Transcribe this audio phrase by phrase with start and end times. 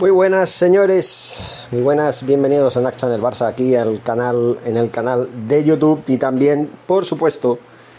[0.00, 4.90] Muy buenas señores, muy buenas, bienvenidos a Nac el Barça aquí al canal, en el
[4.90, 7.58] canal de YouTube y también, por supuesto,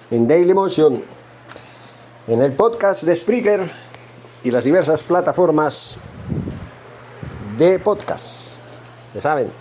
[0.09, 1.03] en Dailymotion,
[2.27, 3.69] en el podcast de Spreaker
[4.43, 5.99] y las diversas plataformas
[7.59, 8.57] de podcast.
[9.13, 9.51] Ya saben,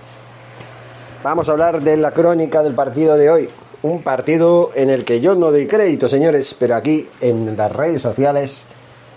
[1.23, 3.51] vamos a hablar de la crónica del partido de hoy.
[3.83, 8.01] Un partido en el que yo no doy crédito, señores, pero aquí en las redes
[8.01, 8.67] sociales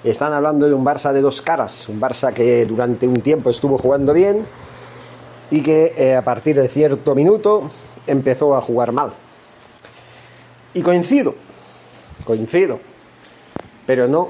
[0.10, 3.78] están hablando de un Barça de dos caras, un Barça que durante un tiempo estuvo
[3.78, 4.46] jugando bien
[5.50, 7.70] y que eh, a partir de cierto minuto
[8.06, 9.14] empezó a jugar mal.
[10.74, 11.36] Y coincido,
[12.26, 12.80] coincido,
[13.86, 14.30] pero no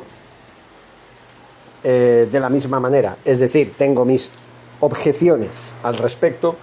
[1.84, 3.18] eh, de la misma manera.
[3.26, 4.32] Es decir, tengo mis
[4.80, 6.56] objeciones al respecto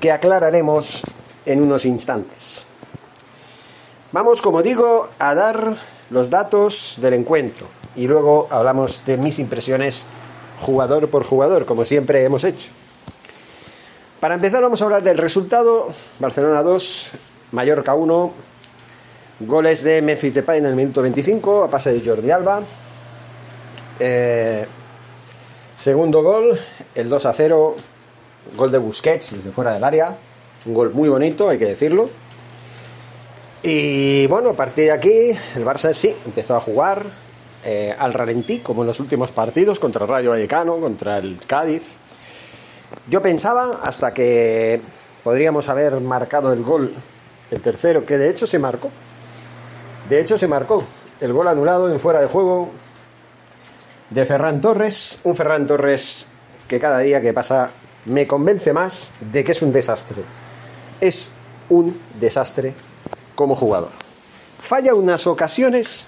[0.00, 1.02] que aclararemos
[1.44, 2.64] en unos instantes.
[4.12, 5.76] Vamos, como digo, a dar
[6.10, 10.06] los datos del encuentro y luego hablamos de mis impresiones
[10.60, 12.70] jugador por jugador, como siempre hemos hecho.
[14.20, 17.10] Para empezar vamos a hablar del resultado, Barcelona 2,
[17.52, 18.32] Mallorca 1,
[19.40, 22.62] goles de Memphis Depay en el minuto 25 a pase de Jordi Alba.
[24.00, 24.66] Eh,
[25.78, 26.58] segundo gol,
[26.94, 27.76] el 2 a 0,
[28.56, 30.16] gol de Busquets desde fuera del área,
[30.66, 32.08] un gol muy bonito, hay que decirlo.
[33.62, 37.04] Y bueno, a partir de aquí, el Barça sí empezó a jugar,
[37.64, 41.96] eh, al ralentí, como en los últimos partidos, contra el Rayo Vallecano, contra el Cádiz.
[43.08, 44.80] Yo pensaba, hasta que
[45.22, 46.92] podríamos haber marcado el gol,
[47.50, 48.90] el tercero, que de hecho se marcó.
[50.08, 50.84] De hecho se marcó
[51.20, 52.70] el gol anulado en fuera de juego
[54.10, 55.20] de Ferran Torres.
[55.24, 56.26] Un Ferran Torres
[56.68, 57.70] que cada día que pasa
[58.04, 60.22] me convence más de que es un desastre.
[61.00, 61.30] Es
[61.70, 62.74] un desastre
[63.34, 63.90] como jugador.
[64.60, 66.06] Falla unas ocasiones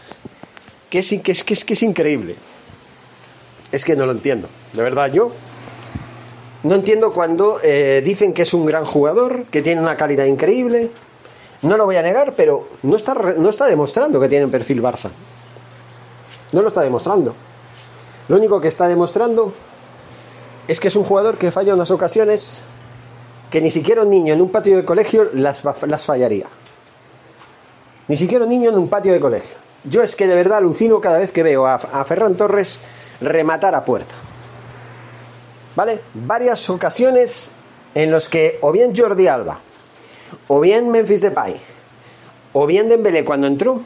[0.90, 2.36] que es, que es, que es, que es increíble.
[3.72, 4.48] Es que no lo entiendo.
[4.72, 5.32] De verdad, yo
[6.62, 10.90] no entiendo cuando eh, dicen que es un gran jugador, que tiene una calidad increíble.
[11.62, 14.82] No lo voy a negar, pero no está, no está demostrando que tiene un perfil
[14.82, 15.10] Barça.
[16.52, 17.34] No lo está demostrando.
[18.28, 19.52] Lo único que está demostrando
[20.68, 22.64] es que es un jugador que falla unas ocasiones
[23.50, 26.46] que ni siquiera un niño en un patio de colegio las, las fallaría.
[28.08, 29.65] Ni siquiera un niño en un patio de colegio.
[29.88, 32.80] Yo es que de verdad alucino cada vez que veo a, Ferran Torres
[33.20, 34.14] rematar a puerta.
[35.74, 36.00] ¿Vale?
[36.14, 37.50] Varias ocasiones
[37.94, 39.60] en los que o bien Jordi Alba,
[40.48, 41.60] o bien Memphis Depay,
[42.52, 43.80] o bien Dembélé cuando entró,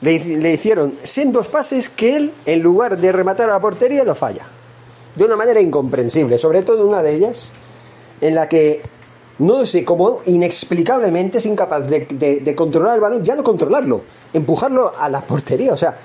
[0.00, 4.14] le, le hicieron sendos pases que él, en lugar de rematar a la portería, lo
[4.14, 4.44] falla.
[5.14, 7.52] De una manera incomprensible, sobre todo una de ellas,
[8.20, 8.82] en la que
[9.38, 14.02] no sé cómo inexplicablemente es incapaz de, controlar el balón, ya no controlarlo,
[14.32, 15.72] empujarlo a la portería.
[15.72, 15.96] O sea,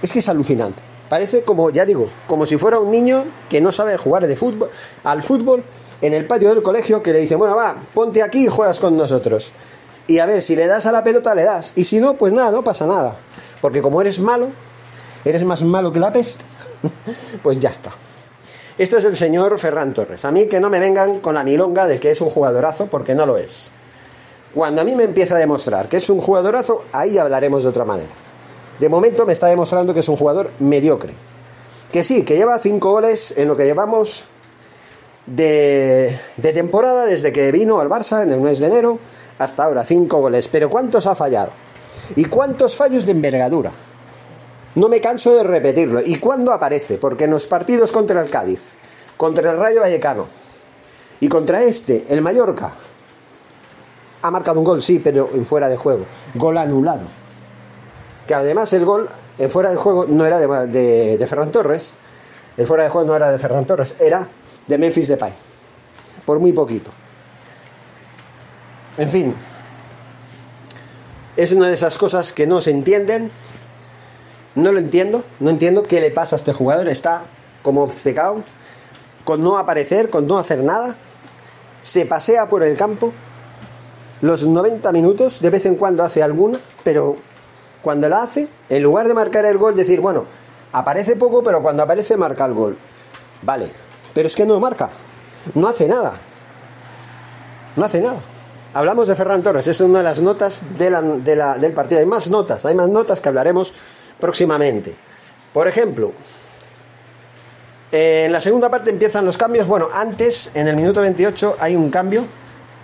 [0.00, 0.82] es que es alucinante.
[1.08, 4.70] Parece como, ya digo, como si fuera un niño que no sabe jugar de fútbol,
[5.04, 5.62] al fútbol
[6.00, 8.96] en el patio del colegio que le dicen, bueno, va, ponte aquí y juegas con
[8.96, 9.52] nosotros.
[10.06, 11.74] Y a ver, si le das a la pelota, le das.
[11.76, 13.16] Y si no, pues nada, no pasa nada.
[13.60, 14.48] Porque como eres malo,
[15.24, 16.44] eres más malo que la peste,
[17.42, 17.90] pues ya está.
[18.78, 20.24] Esto es el señor Ferran Torres.
[20.24, 23.14] A mí que no me vengan con la milonga de que es un jugadorazo, porque
[23.14, 23.70] no lo es.
[24.54, 27.84] Cuando a mí me empieza a demostrar que es un jugadorazo, ahí hablaremos de otra
[27.84, 28.10] manera.
[28.78, 31.12] De momento me está demostrando que es un jugador mediocre.
[31.92, 34.24] Que sí, que lleva cinco goles en lo que llevamos
[35.26, 38.98] de, de temporada desde que vino al Barça en el mes de enero
[39.38, 39.84] hasta ahora.
[39.84, 40.48] Cinco goles.
[40.48, 41.50] Pero ¿cuántos ha fallado?
[42.16, 43.70] ¿Y cuántos fallos de envergadura?
[44.74, 46.00] No me canso de repetirlo.
[46.00, 46.98] ¿Y cuándo aparece?
[46.98, 48.74] Porque en los partidos contra el Cádiz,
[49.16, 50.26] contra el Rayo Vallecano
[51.20, 52.72] y contra este, el Mallorca,
[54.22, 56.06] ha marcado un gol, sí, pero en fuera de juego.
[56.34, 57.02] Gol anulado.
[58.26, 59.08] Que además el gol
[59.38, 61.94] en fuera de juego no era de, de, de Ferran Torres,
[62.56, 64.28] el fuera de juego no era de Ferran Torres, era
[64.66, 65.32] de Memphis Depay,
[66.24, 66.90] por muy poquito.
[68.98, 69.34] En fin,
[71.36, 73.30] es una de esas cosas que no se entienden,
[74.54, 77.22] no lo entiendo, no entiendo qué le pasa a este jugador, está
[77.62, 78.42] como obcecado,
[79.24, 80.96] con no aparecer, con no hacer nada,
[81.82, 83.12] se pasea por el campo
[84.20, 87.16] los 90 minutos, de vez en cuando hace alguna, pero
[87.82, 90.26] cuando la hace, en lugar de marcar el gol, decir, bueno,
[90.72, 92.78] aparece poco, pero cuando aparece marca el gol.
[93.42, 93.70] Vale,
[94.14, 94.90] pero es que no marca,
[95.54, 96.12] no hace nada,
[97.74, 98.20] no hace nada.
[98.74, 102.00] Hablamos de Ferran Torres, es una de las notas de la, de la, del partido.
[102.00, 103.74] Hay más notas, hay más notas que hablaremos
[104.22, 104.94] próximamente.
[105.52, 106.12] Por ejemplo,
[107.90, 109.66] en la segunda parte empiezan los cambios.
[109.66, 112.24] Bueno, antes, en el minuto 28, hay un cambio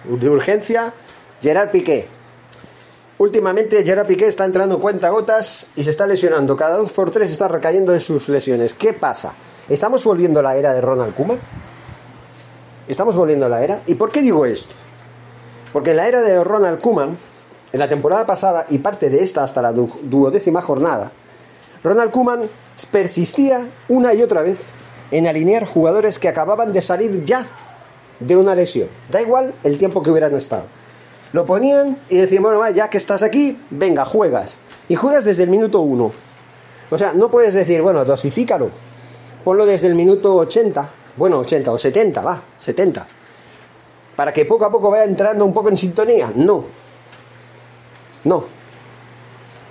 [0.04, 0.92] de urgencia.
[1.40, 2.08] Gerard Piqué.
[3.18, 6.56] Últimamente Gerard Piqué está entrando cuenta gotas y se está lesionando.
[6.56, 8.74] Cada dos por tres está recayendo de sus lesiones.
[8.74, 9.32] ¿Qué pasa?
[9.68, 11.38] ¿Estamos volviendo a la era de Ronald Koeman?
[12.88, 13.82] ¿Estamos volviendo a la era?
[13.86, 14.74] ¿Y por qué digo esto?
[15.72, 17.16] Porque en la era de Ronald Koeman,
[17.72, 21.12] en la temporada pasada y parte de esta hasta la duodécima jornada,
[21.82, 22.48] Ronald Koeman
[22.90, 24.58] persistía una y otra vez
[25.10, 27.46] en alinear jugadores que acababan de salir ya
[28.20, 28.88] de una lesión.
[29.10, 30.64] Da igual el tiempo que hubieran estado.
[31.32, 34.58] Lo ponían y decían, bueno, ya que estás aquí, venga, juegas.
[34.88, 36.12] Y juegas desde el minuto 1.
[36.90, 38.70] O sea, no puedes decir, bueno, dosifícalo.
[39.44, 40.88] Ponlo desde el minuto 80.
[41.16, 43.06] Bueno, 80 o 70, va, 70
[44.18, 46.32] para que poco a poco vaya entrando un poco en sintonía.
[46.34, 46.64] No.
[48.24, 48.44] No.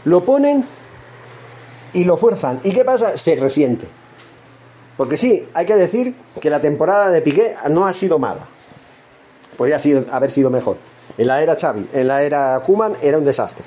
[0.06, 0.64] Lo ponen
[1.98, 2.60] y lo fuerzan.
[2.64, 3.18] ¿Y qué pasa?
[3.18, 3.88] Se resiente.
[4.98, 8.46] Porque sí, hay que decir que la temporada de Piqué no ha sido mala.
[9.58, 9.80] Podría
[10.12, 10.78] haber sido mejor.
[11.18, 13.66] En la era Xavi, en la era Kuman era un desastre.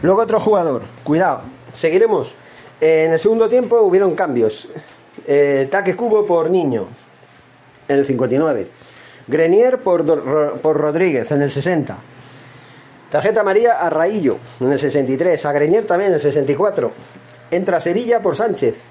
[0.00, 1.42] Luego otro jugador, cuidado,
[1.72, 2.34] seguiremos.
[2.80, 4.70] En el segundo tiempo hubieron cambios.
[5.26, 6.88] Eh, Taque Cubo por Niño,
[7.88, 8.70] en el 59.
[9.26, 11.98] Grenier por, por Rodríguez en el 60.
[13.10, 15.44] Tarjeta María a Raillo en el 63.
[15.46, 16.92] A Grenier también en el 64.
[17.50, 18.88] Entra Sevilla por Sánchez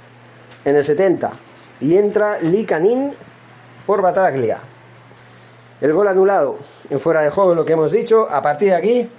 [0.65, 1.31] en el 70.
[1.81, 3.13] Y entra Licanín
[3.86, 4.59] por Bataglia.
[5.80, 6.57] El gol anulado
[6.89, 8.27] en fuera de juego, lo que hemos dicho.
[8.30, 9.09] A partir de aquí,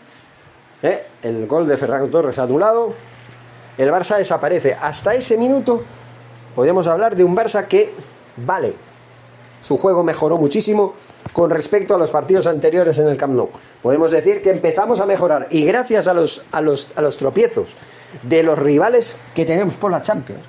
[0.83, 2.93] eh, el gol de Ferran Torres anulado.
[3.77, 4.77] El Barça desaparece.
[4.81, 5.85] Hasta ese minuto
[6.57, 7.95] podemos hablar de un Barça que
[8.37, 8.75] vale.
[9.63, 10.95] Su juego mejoró muchísimo
[11.33, 13.51] con respecto a los partidos anteriores en el Camp Nou.
[13.83, 17.77] Podemos decir que empezamos a mejorar y gracias a los, a los, a los tropiezos
[18.23, 20.45] de los rivales que tenemos por la Champions.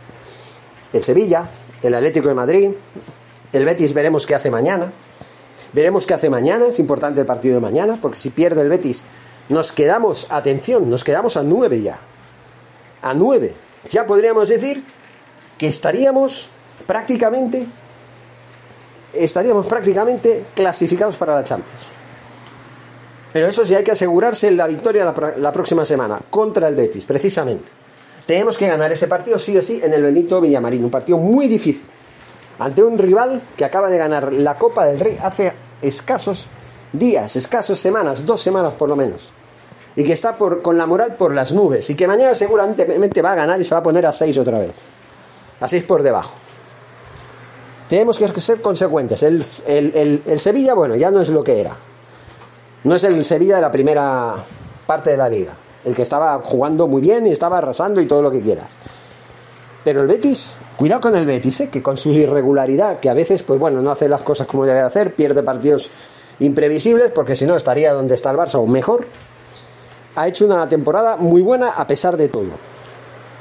[0.94, 1.50] El Sevilla,
[1.84, 2.72] el Atlético de Madrid,
[3.54, 4.92] el Betis veremos qué hace mañana.
[5.72, 9.04] Veremos qué hace mañana, es importante el partido de mañana, porque si pierde el Betis,
[9.50, 12.00] nos quedamos, atención, nos quedamos a nueve ya.
[13.02, 13.54] A nueve.
[13.90, 14.84] Ya podríamos decir
[15.58, 16.50] que estaríamos
[16.88, 17.68] prácticamente
[19.14, 21.99] estaríamos prácticamente clasificados para la Champions.
[23.32, 27.66] Pero eso sí hay que asegurarse la victoria la, próxima semana contra el Betis, precisamente.
[28.26, 31.48] Tenemos que ganar ese partido sí o sí en el bendito Villamarín, un partido muy
[31.48, 31.86] difícil,
[32.60, 36.50] ante un rival que acaba de ganar la Copa del Rey hace escasos
[36.94, 39.32] días, escasos semanas, dos semanas por lo menos,
[39.96, 43.32] y que está por, con la moral por las nubes, y que mañana seguramente va
[43.32, 44.74] a ganar y se va a poner a seis otra vez,
[45.60, 46.36] a seis por debajo.
[47.90, 49.24] Tenemos que ser consecuentes.
[49.24, 51.76] El, Sevilla, bueno, ya no es lo que era.
[52.84, 54.36] No es el Sevilla de la primera
[54.88, 55.54] parte de la liga.
[55.84, 58.68] El que estaba jugando muy bien y estaba arrasando y todo lo que quieras.
[59.84, 61.70] Pero el Betis, cuidado con el Betis, ¿eh?
[61.70, 64.82] que con su irregularidad, que a veces, pues bueno, no hace las cosas como debe
[64.82, 65.90] hacer, pierde partidos
[66.40, 69.08] imprevisibles, porque si no estaría donde está el Barça o mejor.
[70.16, 72.50] Ha hecho una temporada muy buena a pesar de todo.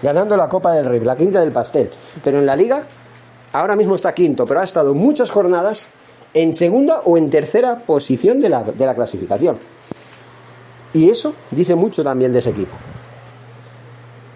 [0.02, 1.90] Ganando la Copa del Rey, la quinta del pastel.
[2.23, 2.85] Pero en la liga
[3.52, 5.90] ahora mismo está quinto, pero ha estado muchas jornadas
[6.35, 9.59] en segunda o en tercera posición de la, clasificación.
[10.95, 12.75] Y eso dice mucho también de ese equipo.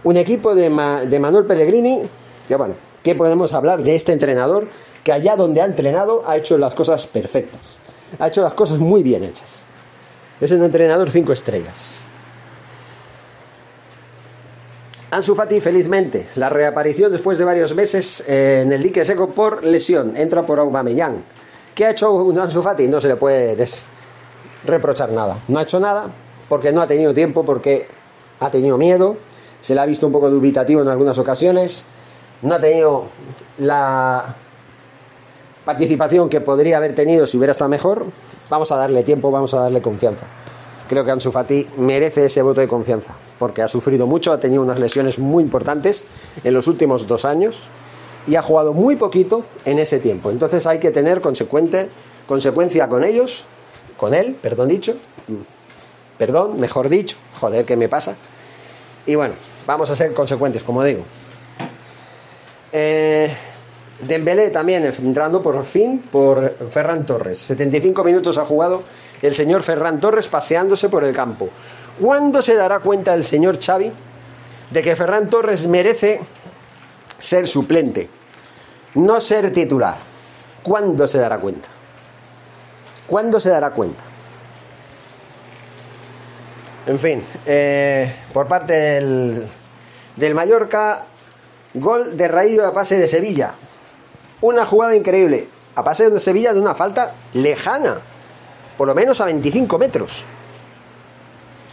[0.05, 0.69] Un equipo de,
[1.09, 2.03] de Manuel Pellegrini,
[2.49, 4.69] que bueno, ¿qué podemos hablar de este entrenador
[5.05, 7.81] que allá donde ha entrenado ha hecho las cosas perfectas?
[8.19, 9.65] Ha hecho las cosas muy bien hechas.
[10.41, 12.03] Es un entrenador cinco estrellas.
[15.13, 19.63] Ansu Fati, felizmente, la reaparición después de varios meses eh, en el dique seco por
[19.63, 20.17] lesión.
[20.17, 21.23] Entra por Aubameyang.
[21.75, 22.89] ¿Qué ha hecho Ansu Fati?
[22.89, 23.57] No se le puede
[24.65, 25.39] reprochar nada.
[25.49, 26.07] No ha hecho nada
[26.49, 27.87] porque no ha tenido tiempo, porque
[28.41, 29.17] ha tenido miedo.
[29.61, 31.85] Se le ha visto un poco dubitativo en algunas ocasiones.
[32.43, 33.07] No ha tenido
[33.59, 34.35] la
[35.65, 38.05] participación que podría haber tenido si hubiera estado mejor.
[38.51, 40.27] Vamos a darle tiempo, vamos a darle confianza.
[40.89, 44.61] creo que Ansu Fati merece ese voto de confianza, porque ha sufrido mucho, ha tenido
[44.61, 46.05] unas lesiones muy importantes
[46.45, 47.63] en los últimos dos años
[48.27, 50.31] y ha jugado muy poquito en ese tiempo.
[50.31, 51.89] Entonces hay que tener consecuente,
[52.27, 53.47] consecuencia con ellos,
[53.97, 54.95] con él, perdón dicho,
[56.19, 58.17] perdón, mejor dicho, joder, ¿qué me pasa?
[59.07, 59.35] Y bueno,
[59.67, 61.03] vamos a ser consecuentes, como digo.
[62.73, 63.31] Eh,
[64.01, 67.39] Dembélé también entrando por fin por Ferran Torres.
[67.39, 68.83] 75 minutos ha jugado
[69.21, 71.49] el señor Ferran Torres paseándose por el campo.
[72.01, 73.93] ¿Cuándo se dará cuenta el señor Xavi
[74.71, 76.21] de que Ferran Torres merece
[77.23, 78.11] ser suplente,
[78.97, 79.97] no ser titular?
[80.63, 81.69] ¿Cuándo se dará cuenta?
[83.07, 84.03] ¿Cuándo se dará cuenta?
[86.87, 89.47] En fin, eh, por parte del,
[90.17, 91.05] del Mallorca,
[91.75, 93.55] gol de Raído a pase de Sevilla.
[94.41, 95.49] Una jugada increíble.
[95.77, 98.01] A pase de Sevilla de una falta lejana.
[98.77, 100.25] Por lo menos a 25 metros.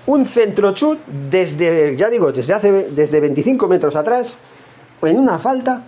[0.06, 4.40] Un centro chut desde, ya digo, desde hace desde 25 metros atrás.
[5.02, 5.84] En una falta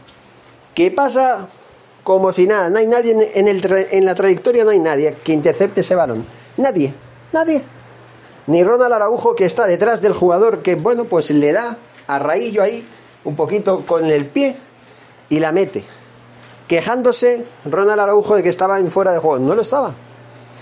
[0.74, 1.48] que pasa
[2.04, 2.70] como si nada.
[2.70, 6.26] No hay nadie en, la trayectoria, no hay nadie que intercepte ese balón.
[6.58, 6.94] Nadie,
[7.32, 7.62] nadie.
[8.48, 11.78] Ni Ronald Araujo que está detrás del jugador que, bueno, pues le da
[12.08, 12.86] a Raillo ahí
[13.24, 14.56] un poquito con el pie
[15.30, 15.84] y la mete
[16.72, 19.40] quejándose Ronald Araujo de que estaba en fuera de juego.
[19.40, 19.94] No lo estaba.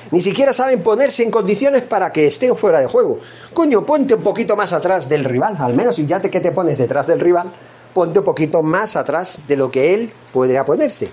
[0.09, 3.19] Ni siquiera saben ponerse en condiciones para que estén fuera de juego.
[3.53, 6.51] Coño, ponte un poquito más atrás del rival, al menos si ya te que te
[6.51, 7.53] pones detrás del rival,
[7.93, 11.09] ponte un poquito más atrás de lo que él podría ponerse.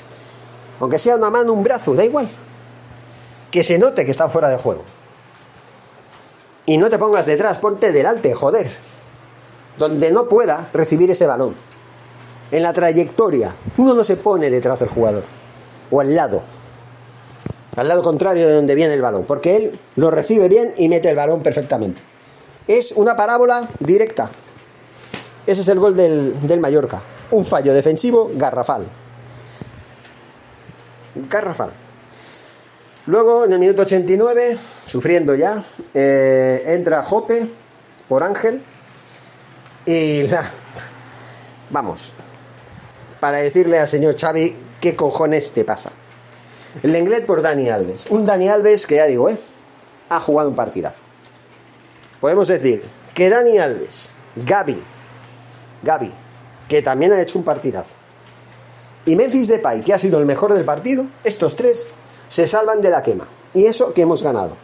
[0.81, 2.29] Aunque sea una mano, un brazo, da igual.
[3.51, 4.83] Que se note que está fuera de juego.
[6.67, 8.69] Y no te pongas detrás, ponte delante, joder.
[9.79, 11.55] Donde no pueda recibir ese balón
[12.51, 13.55] en la trayectoria.
[13.77, 15.25] Uno no se pone detrás del jugador
[15.91, 16.43] o al lado,
[17.77, 21.09] al lado contrario de donde viene el balón, porque él lo recibe bien y mete
[21.09, 22.03] el balón perfectamente.
[22.67, 24.31] Es una parábola directa.
[25.47, 27.01] Ese es el gol del, del Mallorca.
[27.31, 28.87] Un fallo defensivo garrafal.
[31.29, 31.71] Garrafal.
[33.07, 35.63] Luego, en el minuto 89, sufriendo ya,
[35.95, 37.47] eh, entra Jope
[38.09, 38.61] por Ángel
[39.85, 40.45] y la...
[41.71, 42.13] Vamos,
[43.21, 45.93] para decirle al señor Xavi qué cojones te pasa.
[46.83, 48.07] El inglés por Dani Alves.
[48.11, 49.39] Un Dani Alves que ya digo, ¿eh?
[50.09, 51.03] Ha jugado un partidazo.
[52.21, 52.83] Podemos decir
[53.15, 54.83] que Dani Alves, Gaby,
[55.83, 56.13] Gaby,
[56.69, 57.95] que también ha hecho un partidazo,
[59.07, 61.87] y Memphis Depay, que ha sido el mejor del partido, estos tres
[62.27, 63.27] se salvan de la quema.
[63.55, 64.57] Y eso que hemos ganado.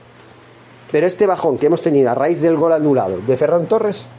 [0.90, 4.10] Pero este bajón que hemos tenido a raíz del gol anulado de Ferran Torres,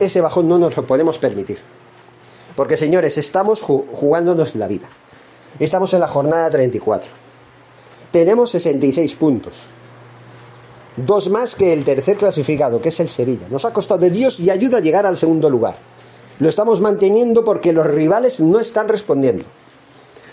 [0.00, 1.58] ese bajón no nos lo podemos permitir.
[2.56, 4.88] Porque señores, estamos jugándonos la vida.
[5.60, 7.10] Estamos en la jornada 34.
[8.10, 9.68] Tenemos 66 puntos.
[10.96, 13.46] Dos más que el tercer clasificado, que es el Sevilla.
[13.48, 15.76] Nos ha costado de Dios y ayuda a llegar al segundo lugar.
[16.40, 19.44] Lo estamos manteniendo porque los rivales no están respondiendo.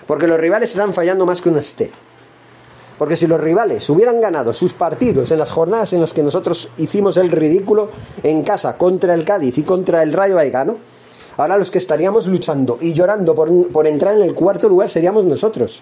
[0.08, 1.94] Porque los rivales están fallando más que un estero.
[2.98, 6.70] Porque si los rivales hubieran ganado sus partidos en las jornadas en las que nosotros
[6.78, 7.90] hicimos el ridículo
[8.22, 10.78] en casa contra el Cádiz y contra el Rayo Vallecano,
[11.38, 15.82] Ahora los que estaríamos luchando y llorando por, entrar en el cuarto lugar seríamos nosotros.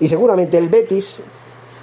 [0.00, 1.20] Y seguramente el Betis,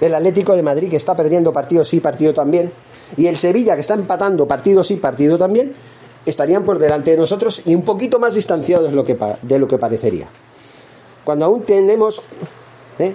[0.00, 2.72] el Atlético de Madrid que está perdiendo partido sí, partido también,
[3.16, 5.72] y el Sevilla que está empatando partido sí, partido también,
[6.26, 9.68] estarían por delante de nosotros y un poquito más distanciados de lo que, de lo
[9.68, 10.28] que parecería.
[11.24, 12.22] Cuando aún tenemos,
[12.98, 13.14] ¿eh?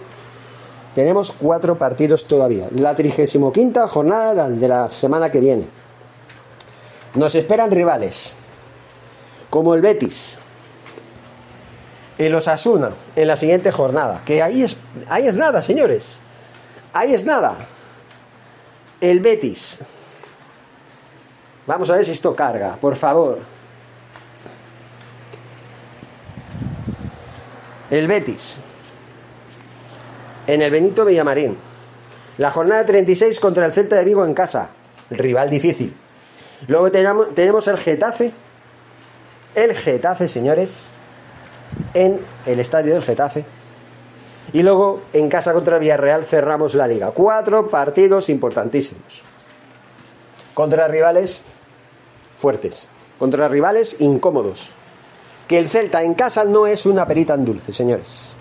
[0.95, 2.67] tenemos cuatro partidos todavía.
[2.71, 5.67] La 35 jornada de la semana que viene.
[7.15, 8.35] Nos esperan rivales
[9.49, 10.37] como el Betis,
[12.17, 14.21] el Osasuna en la siguiente jornada.
[14.25, 14.77] Que ahí es,
[15.09, 16.17] ahí es nada, señores.
[16.93, 17.57] Ahí es nada.
[19.01, 19.79] El Betis.
[21.67, 23.39] Vamos a ver si esto carga, por favor.
[27.91, 28.57] El Betis.
[30.47, 31.57] En el Benito Villamarín.
[32.37, 34.69] La jornada 36 contra el Celta de Vigo en casa.
[35.09, 35.95] Rival difícil.
[36.67, 38.31] Luego tenemos, el Getafe
[39.57, 40.89] el Getafe, señores,
[41.95, 43.43] en el estadio del Getafe.
[44.53, 47.09] Y luego en casa contra Villarreal cerramos la liga.
[47.09, 49.23] Cuatro partidos importantísimos.
[50.53, 51.43] Contra rivales
[52.37, 52.87] fuertes.
[53.19, 54.71] Contra rivales incómodos.
[55.49, 58.35] Que el Celta en casa no es una perita en dulce, señores.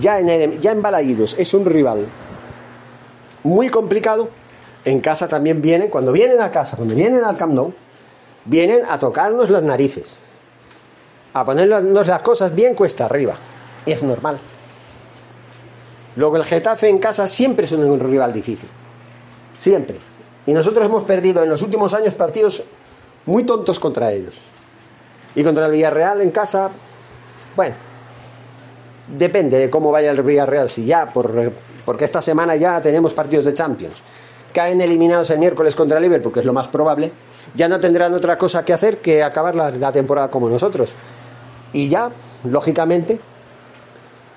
[0.00, 2.06] Ya en, ya en Balaídos es un rival
[3.42, 4.30] muy complicado.
[4.86, 7.74] En casa también vienen, cuando vienen a casa, cuando vienen al Camp Nou,
[8.46, 10.20] vienen a tocarnos las narices
[11.38, 13.34] a ponernos las cosas bien cuesta arriba.
[13.86, 14.38] Y es normal.
[16.16, 18.68] Luego el Getafe en casa siempre es un rival difícil.
[19.56, 19.96] Siempre.
[20.46, 22.64] Y nosotros hemos perdido en los últimos años partidos
[23.28, 24.46] muy tontos contra ellos.
[25.34, 26.70] Y contra el Villarreal en casa,
[27.54, 27.74] bueno,
[29.16, 30.70] depende de cómo vaya el Villarreal.
[30.70, 31.52] Si ya, por,
[31.84, 34.02] porque esta semana ya tenemos partidos de Champions,
[34.54, 37.12] caen eliminados el miércoles contra el Liverpool, que es lo más probable,
[37.54, 40.94] ya no tendrán otra cosa que hacer que acabar la, temporada como nosotros.
[41.74, 42.10] Y ya,
[42.44, 43.20] lógicamente,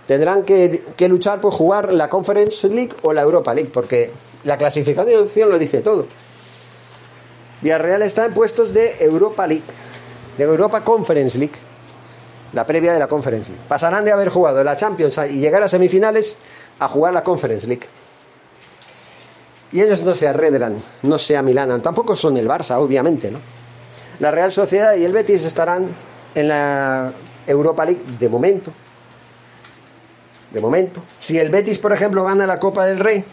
[0.06, 4.12] tendrán que, que, luchar por jugar la Conference League o la Europa League, porque
[4.44, 6.08] la clasificación lo dice todo.
[7.62, 9.64] Villarreal está en puestos de Europa League,
[10.38, 11.56] de Europa Conference League,
[12.54, 13.64] la previa de la Conference League.
[13.68, 16.38] Pasarán de haber jugado la Champions y llegar a semifinales
[16.80, 17.88] a jugar la Conference League.
[19.72, 23.40] Y ellos no se arredran, no se amilanan, tampoco son el Barça, obviamente, ¿no?
[24.20, 25.88] La Real Sociedad y el Betis estarán
[26.36, 27.14] en la
[27.48, 28.72] Europa League de momento.
[30.52, 31.02] De momento.
[31.18, 33.24] Si el Betis, por ejemplo, gana la Copa del Rey,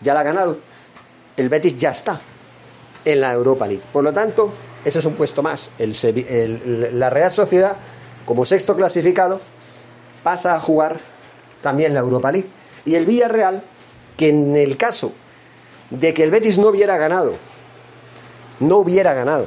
[0.00, 0.58] ya la ha ganado.
[1.36, 2.18] El Betis ya está
[3.06, 3.82] en la Europa League.
[3.92, 4.52] Por lo tanto,
[4.84, 5.70] ese es un puesto más.
[5.78, 7.76] El, el, la Real Sociedad,
[8.26, 9.40] como sexto clasificado,
[10.22, 10.98] pasa a jugar
[11.62, 12.48] también la Europa League.
[12.84, 13.62] Y el Villarreal,
[14.16, 15.12] que en el caso
[15.90, 17.32] de que el Betis no hubiera ganado,
[18.60, 19.46] no hubiera ganado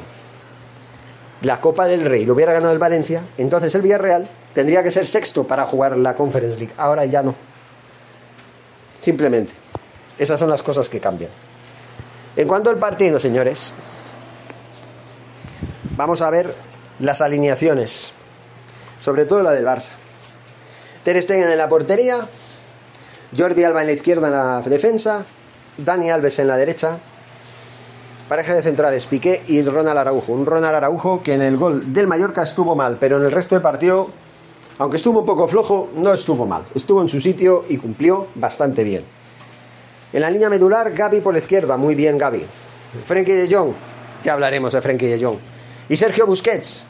[1.41, 5.05] la Copa del Rey, lo hubiera ganado el Valencia, entonces el Villarreal tendría que ser
[5.05, 6.73] sexto para jugar la Conference League.
[6.77, 7.35] Ahora ya no.
[8.99, 9.53] Simplemente.
[10.17, 11.31] Esas son las cosas que cambian.
[12.36, 13.74] En cuanto al partido, señores,
[15.98, 16.53] vamos a ver
[17.00, 18.13] las alineaciones,
[19.00, 19.89] sobre todo la del Barça.
[21.03, 22.27] Ter Stegen en la portería,
[23.38, 25.25] Jordi Alba en la izquierda en la defensa,
[25.77, 27.00] Dani Alves en la derecha,
[28.27, 30.31] pareja de centrales Piqué y Ronald Araujo.
[30.31, 33.55] Un Ronald Araujo que en el gol del Mallorca estuvo mal, pero en el resto
[33.55, 34.09] del partido,
[34.77, 36.63] aunque estuvo un poco flojo, no estuvo mal.
[36.75, 39.03] Estuvo en su sitio y cumplió bastante bien.
[40.11, 42.45] En la línea medular, Gaby por la izquierda, muy bien Gaby.
[43.05, 43.73] Frenkie de Jong,
[44.23, 45.37] ya hablaremos de Frenkie de Jong.
[45.87, 46.87] Y Sergio Busquets,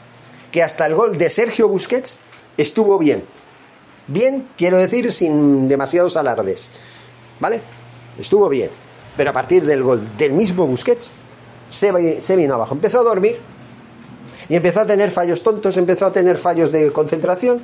[0.50, 2.20] que hasta el gol de Sergio Busquets
[2.56, 3.24] estuvo bien.
[4.06, 6.70] Bien, quiero decir, sin demasiados alardes.
[7.38, 7.60] ¿Vale?
[8.18, 8.70] Estuvo bien.
[9.16, 11.12] Pero a partir del gol del mismo Busquets,
[11.68, 12.74] se, se vino abajo.
[12.74, 13.38] Empezó a dormir
[14.48, 17.62] y empezó a tener fallos tontos, empezó a tener fallos de concentración.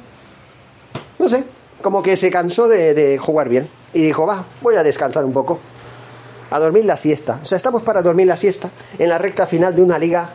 [1.18, 1.44] No sé,
[1.82, 5.58] como que se cansó de, jugar bien y dijo, va, voy a descansar un poco,
[6.50, 7.40] a dormir la siesta.
[7.42, 10.30] O sea, estamos para dormir la siesta en la recta final de una liga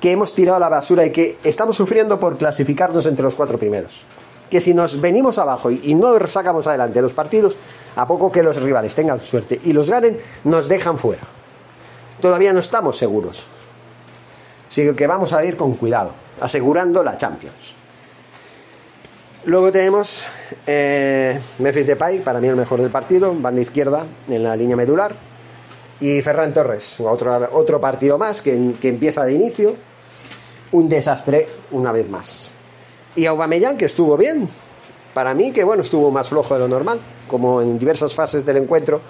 [0.00, 3.58] que hemos tirado a la basura y que estamos sufriendo por clasificarnos entre los cuatro
[3.58, 4.04] primeros.
[4.50, 7.56] Que si nos venimos abajo y, y no sacamos adelante los partidos,
[7.96, 11.22] a poco que los rivales tengan suerte y los ganen, nos dejan fuera.
[12.20, 13.46] Todavía no estamos seguros.
[14.68, 17.74] Así que vamos a ir con cuidado, asegurando la Champions.
[19.46, 20.26] Luego tenemos
[20.66, 25.14] eh, Memphis Depay, para mí el mejor del partido, banda izquierda en la línea medular.
[26.00, 29.76] Y Ferran Torres, otro, otro partido más que, que empieza de inicio.
[30.72, 32.50] Un desastre una vez más.
[33.14, 34.48] Y Aubameyang, que estuvo bien.
[35.14, 38.56] Para mí, que bueno, estuvo más flojo de lo normal, como en diversas fases del
[38.56, 39.00] encuentro.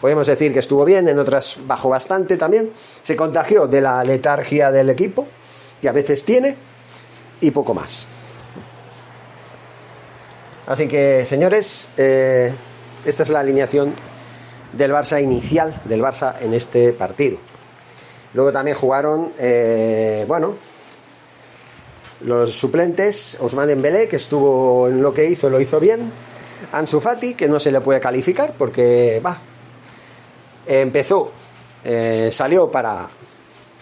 [0.00, 2.72] Podemos decir que estuvo bien, en otras bajó bastante también.
[3.04, 5.28] Se contagió de la letargia del equipo,
[5.80, 6.56] que a veces tiene,
[7.40, 8.08] y poco más.
[10.66, 12.52] Así que, señores, eh,
[13.04, 13.94] esta es la alineación
[14.72, 17.38] del Barça inicial, del Barça en este partido.
[18.34, 20.54] Luego también jugaron, eh, bueno,
[22.22, 26.10] los suplentes, Osman Dembélé, que estuvo en lo que hizo, lo hizo bien.
[26.72, 29.38] Ansu Fati, que no se le puede calificar porque, va,
[30.66, 31.30] empezó,
[31.84, 33.08] eh, salió para,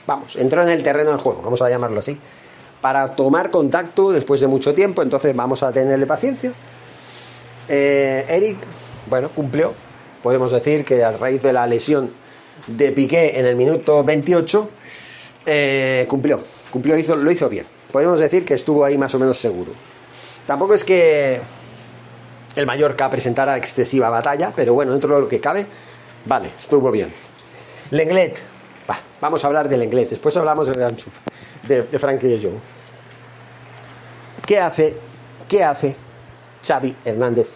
[0.07, 2.19] vamos, entró en el terreno del juego, vamos a llamarlo así,
[2.81, 6.53] para tomar contacto después de mucho tiempo, entonces vamos a tenerle paciencia.
[7.69, 8.59] Eh, Eric,
[9.09, 9.73] bueno, cumplió,
[10.23, 12.11] podemos decir que a raíz de la lesión
[12.67, 14.71] de Piqué en el minuto 28,
[15.47, 17.67] eh, cumplió, cumplió, hizo, lo hizo bien.
[17.93, 19.73] Podemos decir que estuvo ahí más o menos seguro.
[20.47, 21.41] Tampoco es que
[22.57, 25.67] el Mallorca presentara excesiva batalla, pero bueno, dentro de lo que cabe,
[26.27, 27.11] vale, estuvo bien.
[27.91, 28.41] Lenglet,
[29.21, 31.19] vamos a hablar del Lenglet, después hablamos del Anchuf,
[31.63, 32.59] de, de Frankie de Jong.
[34.45, 34.97] ¿Qué hace?
[35.49, 35.97] ¿Qué hace
[36.65, 37.49] Xavi Hernández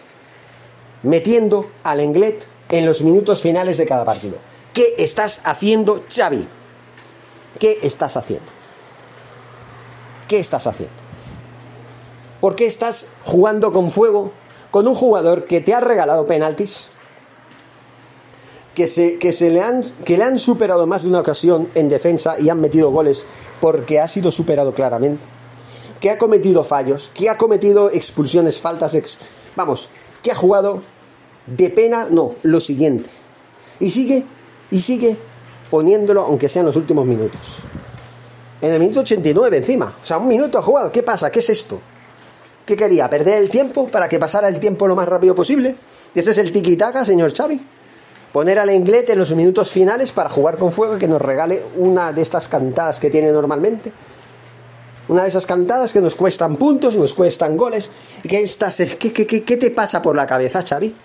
[1.03, 4.37] metiendo al Lenglet en los minutos finales de cada partido?
[4.73, 6.47] ¿Qué estás haciendo, Xavi?
[7.59, 8.51] ¿Qué estás haciendo?
[10.27, 10.95] ¿Qué estás haciendo?
[12.39, 14.31] ¿Por qué estás jugando con fuego
[14.71, 16.89] con un jugador que te ha regalado penaltis?
[18.75, 21.89] Que, se, que, se le han, que le han superado más de una ocasión en
[21.89, 23.25] defensa y han metido goles
[23.59, 25.21] porque ha sido superado claramente.
[25.99, 29.17] Que ha cometido fallos, que ha cometido expulsiones, faltas, ex...
[29.55, 29.89] vamos,
[30.23, 30.81] que ha jugado
[31.45, 33.09] de pena, no, lo siguiente.
[33.79, 34.25] Y sigue,
[34.71, 35.17] y sigue
[35.69, 37.63] poniéndolo aunque sea en los últimos minutos.
[38.61, 39.97] En el minuto 89 encima.
[40.01, 40.91] O sea, un minuto ha jugado.
[40.91, 41.31] ¿Qué pasa?
[41.31, 41.79] ¿Qué es esto?
[42.65, 43.09] ¿Qué quería?
[43.09, 45.75] ¿Perder el tiempo para que pasara el tiempo lo más rápido posible?
[46.13, 47.59] ¿Y ese es el tiki-taka, señor Xavi?
[48.33, 51.63] Poner al inglés en los minutos finales para jugar con fuego y que nos regale
[51.77, 53.91] una de estas cantadas que tiene normalmente.
[55.09, 57.91] Una de esas cantadas que nos cuestan puntos, nos cuestan goles.
[58.27, 60.95] ¿Qué, estás, qué, qué, qué te pasa por la cabeza, Xavi?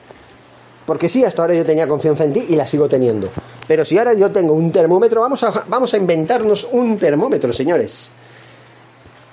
[0.85, 3.31] Porque sí, hasta ahora yo tenía confianza en ti y la sigo teniendo.
[3.67, 8.11] Pero si ahora yo tengo un termómetro, vamos a, vamos a inventarnos un termómetro, señores.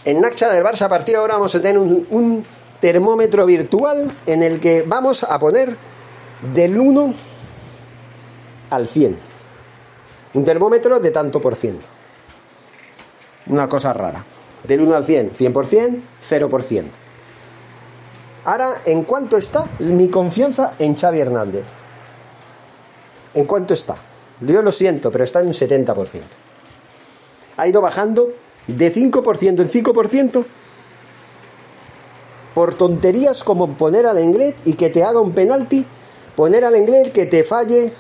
[0.06, 2.44] En Nacha del Barça a partir de ahora vamos a tener un, un
[2.80, 5.76] termómetro virtual en el que vamos a poner
[6.54, 7.14] del 1
[8.70, 9.18] al 100.
[10.34, 11.86] Un termómetro de tanto por ciento.
[13.48, 14.24] Una cosa rara.
[14.64, 16.84] Del 1 al 100, 100%, 0%.
[18.46, 21.64] Ahora, ¿en cuánto está mi confianza en Xavi Hernández?
[23.34, 23.96] ¿En cuánto está?
[24.42, 26.22] Yo lo siento, pero está en un 70%.
[27.58, 28.34] Ha ido bajando
[28.68, 30.46] de 5% en 5%
[32.54, 35.86] por tonterías como poner al inglés y que te haga un penalti,
[36.36, 37.94] poner al inglés que te falle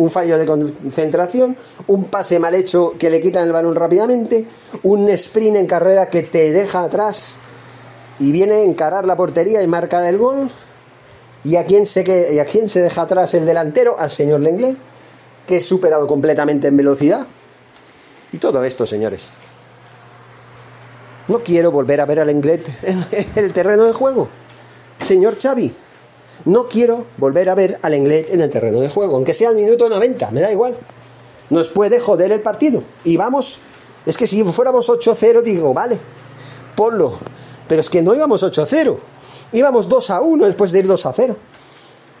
[0.00, 4.46] un fallo de concentración, un pase mal hecho que le quitan el balón rápidamente,
[4.82, 7.36] un sprint en carrera que te deja atrás
[8.18, 10.50] y viene a encarar la portería y marca del gol.
[11.44, 13.96] ¿Y a quién se, que, y a quién se deja atrás el delantero?
[13.98, 14.76] Al señor Lenglet,
[15.46, 17.26] que es superado completamente en velocidad.
[18.32, 19.30] Y todo esto, señores.
[21.28, 23.04] No quiero volver a ver al Lenglet en
[23.36, 24.28] el terreno de juego.
[24.98, 25.74] Señor Xavi,
[26.44, 29.56] no quiero volver a ver al Lenglet en el terreno de juego, aunque sea al
[29.56, 30.76] minuto 90, me da igual.
[31.50, 32.82] Nos puede joder el partido.
[33.04, 33.60] Y vamos,
[34.06, 35.98] es que si fuéramos 8-0, digo, vale,
[36.76, 37.14] ponlo.
[37.68, 38.96] Pero es que no íbamos 8-0,
[39.52, 41.36] íbamos 2-1 después de ir 2-0.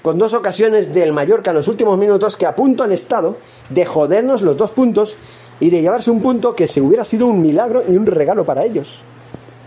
[0.02, 3.36] Con dos ocasiones del Mallorca en los últimos minutos que a punto han estado
[3.68, 5.18] de jodernos los dos puntos
[5.60, 8.64] y de llevarse un punto que se hubiera sido un milagro y un regalo para
[8.64, 9.02] ellos.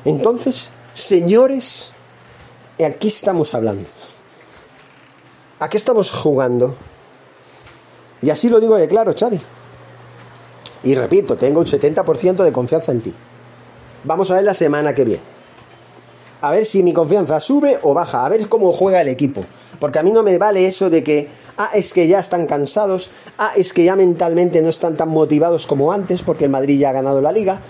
[0.06, 1.92] Entonces, señores,
[2.84, 3.88] aquí estamos hablando.
[5.64, 6.76] ¿A qué estamos jugando?
[8.22, 9.40] Y así lo digo de claro, Xavi.
[10.84, 13.14] Y repito, tengo un 70% de confianza en ti.
[14.04, 15.34] Vamos a ver la semana que viene
[16.44, 19.46] a ver si mi confianza sube o baja, a ver cómo juega el equipo.
[19.80, 23.12] Porque a mí no me vale eso de que, ah, es que ya están cansados,
[23.38, 26.90] ah, es que ya mentalmente no están tan motivados como antes porque el Madrid ya
[26.90, 27.62] ha ganado la liga.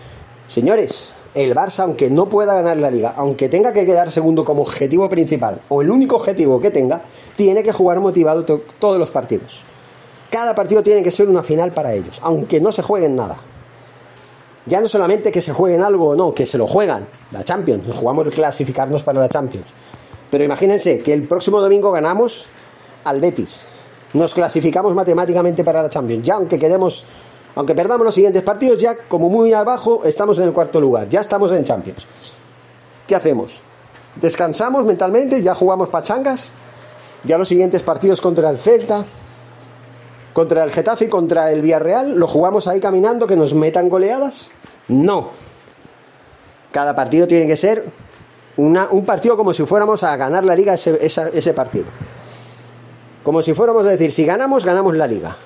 [0.47, 4.61] Señores, el Barça, aunque no pueda ganar la liga, aunque tenga que quedar segundo como
[4.61, 7.01] objetivo principal, o el único objetivo que tenga,
[7.35, 9.65] tiene que jugar motivado todos los partidos.
[10.29, 13.37] Cada partido tiene que ser una final para ellos, aunque no se jueguen nada.
[14.65, 17.87] Ya no solamente que se jueguen algo o no, que se lo juegan, la Champions,
[17.93, 19.73] jugamos clasificarnos para la Champions.
[20.31, 22.49] Pero imagínense que el próximo domingo ganamos
[23.03, 23.67] al Betis.
[24.13, 26.25] Nos clasificamos matemáticamente para la Champions.
[26.25, 27.05] Ya aunque quedemos,
[27.55, 31.07] aunque perdamos los siguientes partidos, ya como muy abajo estamos en el cuarto lugar.
[31.09, 32.05] Ya estamos en Champions.
[33.07, 33.61] ¿Qué hacemos?
[34.15, 36.51] Descansamos mentalmente, ya jugamos pachangas.
[37.23, 39.05] Ya los siguientes partidos contra el Celta,
[40.33, 44.51] contra el Getafe y contra el Villarreal, ¿lo jugamos ahí caminando que nos metan goleadas?
[44.87, 45.29] No.
[46.71, 47.85] Cada partido tiene que ser
[48.57, 51.85] un partido como si fuéramos a ganar la liga ese, ese partido.
[53.23, 55.37] Como si fuéramos a decir, si ganamos, ganamos la liga.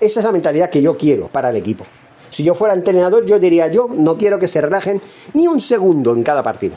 [0.00, 1.84] Esa es la mentalidad que yo quiero para el equipo.
[2.30, 5.00] Si yo fuera entrenador, yo diría, yo no quiero que se relajen
[5.34, 6.74] ni un segundo en cada partido.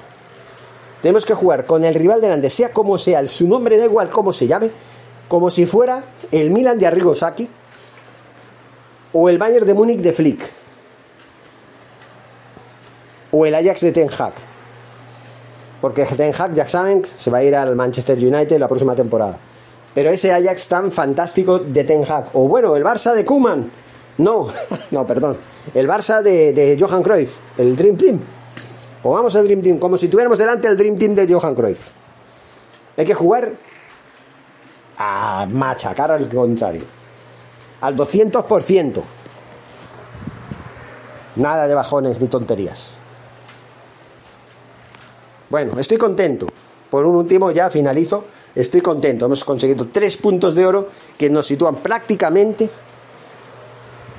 [1.02, 4.34] Tenemos que jugar con el rival delante, sea como sea, su nombre da igual cómo
[4.34, 4.72] se llame,
[5.28, 7.48] como si fuera el Milan de Arrigo Sacchi
[9.14, 10.42] o el Bayern de Múnich de Flick
[13.32, 14.34] o el Ajax de Ten Hag.
[15.82, 19.38] Porque Ten Hag, ya se va a ir al Manchester United la próxima temporada.
[19.94, 22.30] Pero ese Ajax tan fantástico de Ten Hag.
[22.34, 23.72] O bueno, el Barça de Kuman.
[24.18, 24.48] No,
[24.92, 25.38] no, perdón.
[25.74, 27.38] El Barça de, de Johan Cruyff.
[27.58, 28.20] El Dream Team.
[29.02, 31.90] Pongamos el Dream Team como si tuviéramos delante el Dream Team de Johan Cruyff.
[32.98, 33.54] Hay que jugar
[34.98, 36.84] a machacar al contrario.
[37.82, 39.04] Al 200%.
[41.36, 42.92] Nada de bajones ni tonterías.
[45.50, 46.48] Bueno, estoy contento.
[46.90, 48.26] Por un último, ya finalizo.
[48.56, 49.26] Estoy contento.
[49.26, 52.70] Hemos conseguido tres puntos de oro que nos sitúan prácticamente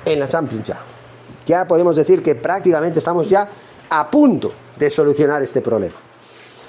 [0.03, 0.79] en la Champions ya.
[1.45, 3.47] Ya podemos decir que prácticamente estamos ya
[3.89, 5.95] a punto de solucionar este problema.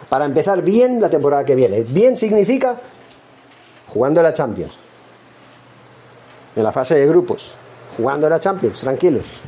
[0.08, 1.82] Para empezar bien la temporada que viene.
[1.82, 2.80] Bien significa
[3.88, 4.78] jugando la Champions,
[6.54, 7.56] en la fase de grupos,
[7.96, 9.42] jugando la Champions, tranquilos.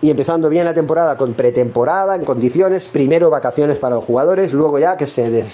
[0.00, 4.78] Y empezando bien la temporada con pretemporada, en condiciones, primero vacaciones para los jugadores, luego
[4.78, 5.44] ya que se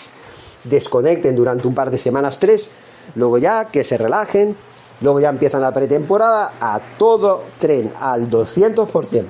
[0.64, 2.70] desconecten durante un par de semanas, tres,
[3.14, 4.56] luego ya que se relajen
[5.00, 9.24] Luego ya empieza la pretemporada a todo tren, al 200%.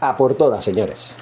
[0.00, 1.14] A por todas, señores.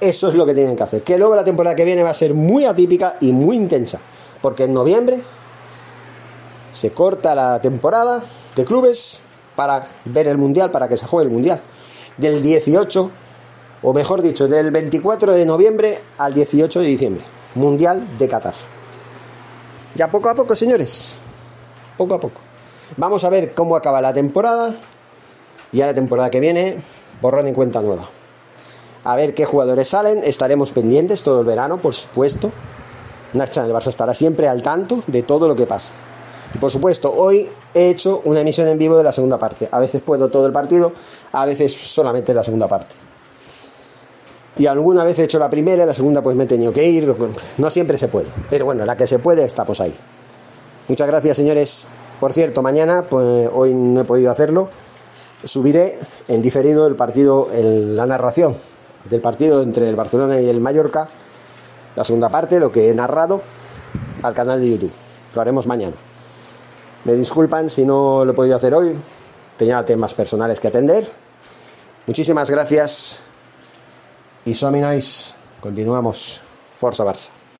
[0.00, 1.02] Eso es lo que tienen que hacer.
[1.02, 4.00] Que luego la temporada que viene va a ser muy atípica y muy intensa.
[4.42, 5.20] Porque en noviembre
[6.72, 8.22] se corta la temporada
[8.54, 9.20] de clubes
[9.54, 11.60] para ver el Mundial, para que se juegue el Mundial.
[12.16, 13.10] Del 18,
[13.82, 17.24] o mejor dicho, del 24 de noviembre al 18 de diciembre.
[17.54, 18.54] Mundial de Qatar.
[19.94, 21.18] Ya poco a poco, señores.
[21.96, 22.40] Poco a poco.
[22.96, 24.74] Vamos a ver cómo acaba la temporada.
[25.72, 26.78] Y a la temporada que viene,
[27.20, 28.08] borrón y cuenta nueva.
[29.04, 30.22] A ver qué jugadores salen.
[30.24, 32.52] Estaremos pendientes todo el verano, por supuesto.
[33.32, 35.94] Nacha del Barça estará siempre al tanto de todo lo que pasa.
[36.54, 39.68] Y por supuesto, hoy he hecho una emisión en vivo de la segunda parte.
[39.70, 40.92] A veces puedo todo el partido,
[41.32, 43.05] a veces solamente la segunda parte.
[44.58, 47.14] Y alguna vez he hecho la primera la segunda pues me he tenido que ir.
[47.58, 48.28] No siempre se puede.
[48.48, 49.94] Pero bueno, la que se puede estamos ahí.
[50.88, 51.88] Muchas gracias señores.
[52.20, 54.70] Por cierto, mañana, pues hoy no he podido hacerlo,
[55.44, 58.56] subiré en diferido el partido, la narración
[59.04, 61.08] del partido entre el Barcelona y el Mallorca,
[61.94, 63.42] la segunda parte, lo que he narrado,
[64.22, 64.92] al canal de YouTube.
[65.34, 65.94] Lo haremos mañana.
[67.04, 68.96] Me disculpan si no lo he podido hacer hoy,
[69.58, 71.06] tenía temas personales que atender.
[72.06, 73.20] Muchísimas gracias
[74.46, 75.34] y Nice.
[75.60, 76.40] Continuamos.
[76.78, 77.35] Forza Barça.